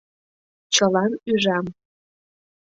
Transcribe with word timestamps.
Чылам 0.73 1.11
ӱжам. 1.31 1.65